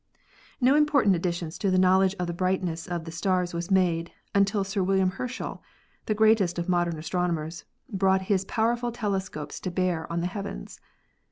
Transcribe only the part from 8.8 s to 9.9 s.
telescopes to